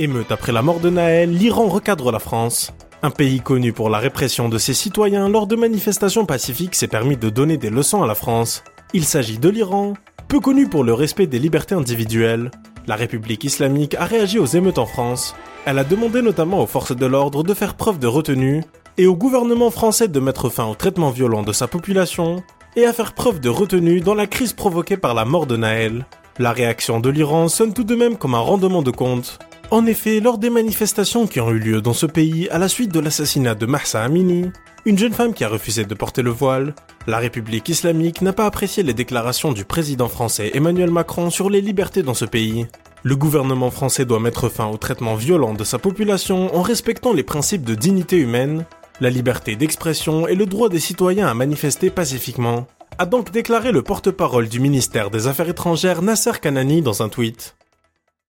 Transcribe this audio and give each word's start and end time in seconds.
Émeute 0.00 0.30
après 0.30 0.52
la 0.52 0.62
mort 0.62 0.78
de 0.78 0.90
Naël, 0.90 1.32
l'Iran 1.32 1.66
recadre 1.66 2.12
la 2.12 2.20
France. 2.20 2.72
Un 3.02 3.10
pays 3.10 3.40
connu 3.40 3.72
pour 3.72 3.90
la 3.90 3.98
répression 3.98 4.48
de 4.48 4.56
ses 4.56 4.72
citoyens 4.72 5.28
lors 5.28 5.48
de 5.48 5.56
manifestations 5.56 6.24
pacifiques 6.24 6.76
s'est 6.76 6.86
permis 6.86 7.16
de 7.16 7.30
donner 7.30 7.56
des 7.56 7.68
leçons 7.68 8.04
à 8.04 8.06
la 8.06 8.14
France. 8.14 8.62
Il 8.94 9.04
s'agit 9.04 9.38
de 9.38 9.48
l'Iran, 9.48 9.94
peu 10.28 10.38
connu 10.38 10.68
pour 10.68 10.84
le 10.84 10.94
respect 10.94 11.26
des 11.26 11.40
libertés 11.40 11.74
individuelles. 11.74 12.52
La 12.86 12.94
République 12.94 13.42
islamique 13.42 13.96
a 13.96 14.04
réagi 14.04 14.38
aux 14.38 14.46
émeutes 14.46 14.78
en 14.78 14.86
France. 14.86 15.34
Elle 15.66 15.80
a 15.80 15.84
demandé 15.84 16.22
notamment 16.22 16.62
aux 16.62 16.68
forces 16.68 16.94
de 16.94 17.06
l'ordre 17.06 17.42
de 17.42 17.52
faire 17.52 17.74
preuve 17.74 17.98
de 17.98 18.06
retenue 18.06 18.62
et 18.98 19.08
au 19.08 19.16
gouvernement 19.16 19.72
français 19.72 20.06
de 20.06 20.20
mettre 20.20 20.48
fin 20.48 20.66
au 20.66 20.76
traitement 20.76 21.10
violent 21.10 21.42
de 21.42 21.52
sa 21.52 21.66
population 21.66 22.44
et 22.76 22.84
à 22.84 22.92
faire 22.92 23.14
preuve 23.14 23.40
de 23.40 23.48
retenue 23.48 24.00
dans 24.00 24.14
la 24.14 24.28
crise 24.28 24.52
provoquée 24.52 24.96
par 24.96 25.14
la 25.14 25.24
mort 25.24 25.46
de 25.46 25.56
Naël. 25.56 26.06
La 26.38 26.52
réaction 26.52 27.00
de 27.00 27.10
l'Iran 27.10 27.48
sonne 27.48 27.74
tout 27.74 27.82
de 27.82 27.96
même 27.96 28.16
comme 28.16 28.36
un 28.36 28.38
rendement 28.38 28.82
de 28.82 28.92
compte. 28.92 29.40
En 29.70 29.84
effet, 29.84 30.20
lors 30.20 30.38
des 30.38 30.48
manifestations 30.48 31.26
qui 31.26 31.40
ont 31.40 31.50
eu 31.50 31.58
lieu 31.58 31.82
dans 31.82 31.92
ce 31.92 32.06
pays 32.06 32.48
à 32.48 32.56
la 32.56 32.68
suite 32.68 32.90
de 32.90 33.00
l'assassinat 33.00 33.54
de 33.54 33.66
Mahsa 33.66 34.02
Amini, 34.02 34.50
une 34.86 34.96
jeune 34.96 35.12
femme 35.12 35.34
qui 35.34 35.44
a 35.44 35.48
refusé 35.48 35.84
de 35.84 35.94
porter 35.94 36.22
le 36.22 36.30
voile, 36.30 36.74
la 37.06 37.18
République 37.18 37.68
islamique 37.68 38.22
n'a 38.22 38.32
pas 38.32 38.46
apprécié 38.46 38.82
les 38.82 38.94
déclarations 38.94 39.52
du 39.52 39.66
président 39.66 40.08
français 40.08 40.52
Emmanuel 40.54 40.90
Macron 40.90 41.28
sur 41.28 41.50
les 41.50 41.60
libertés 41.60 42.02
dans 42.02 42.14
ce 42.14 42.24
pays. 42.24 42.66
Le 43.02 43.14
gouvernement 43.14 43.70
français 43.70 44.06
doit 44.06 44.20
mettre 44.20 44.48
fin 44.48 44.68
au 44.68 44.78
traitement 44.78 45.16
violent 45.16 45.52
de 45.52 45.64
sa 45.64 45.78
population 45.78 46.56
en 46.56 46.62
respectant 46.62 47.12
les 47.12 47.22
principes 47.22 47.64
de 47.64 47.74
dignité 47.74 48.16
humaine, 48.16 48.64
la 49.02 49.10
liberté 49.10 49.54
d'expression 49.54 50.26
et 50.26 50.34
le 50.34 50.46
droit 50.46 50.70
des 50.70 50.80
citoyens 50.80 51.28
à 51.28 51.34
manifester 51.34 51.90
pacifiquement, 51.90 52.66
a 52.96 53.04
donc 53.04 53.32
déclaré 53.32 53.70
le 53.70 53.82
porte-parole 53.82 54.48
du 54.48 54.60
ministère 54.60 55.10
des 55.10 55.26
Affaires 55.26 55.50
étrangères 55.50 56.00
Nasser 56.00 56.40
Kanani 56.40 56.80
dans 56.80 57.02
un 57.02 57.10
tweet. 57.10 57.57